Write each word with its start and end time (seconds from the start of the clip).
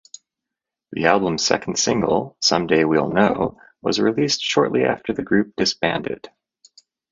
The 0.93 1.05
album's 1.05 1.45
second 1.45 1.77
single, 1.77 2.35
"Someday 2.39 2.85
We'll 2.85 3.11
Know," 3.13 3.59
was 3.83 3.99
released 3.99 4.41
shortly 4.41 4.83
after 4.83 5.13
the 5.13 5.21
group 5.21 5.53
disbanded. 5.55 6.27